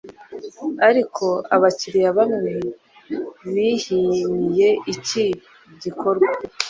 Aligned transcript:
Ariko 0.89 1.25
abakiriya 1.55 2.11
bamwe 2.17 2.51
bihimiye 3.53 4.69
iki 4.93 5.25
gikorwa 5.81 6.31